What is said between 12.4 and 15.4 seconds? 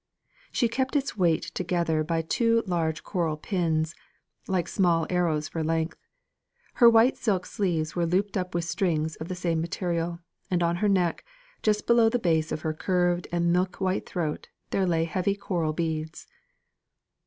of her curved and milk white throat, there lay heavy